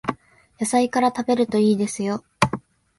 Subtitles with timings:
[0.59, 2.23] 野菜から食べるといいですよ